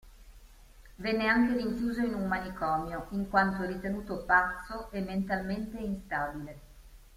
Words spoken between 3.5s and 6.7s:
ritenuto pazzo e mentalmente instabile.